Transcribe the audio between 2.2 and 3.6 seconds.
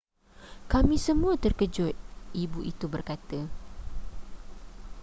ibu itu berkata